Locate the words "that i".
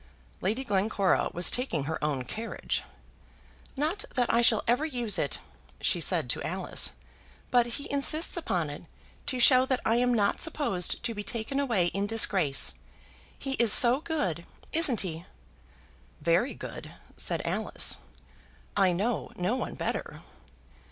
4.15-4.41, 9.67-9.97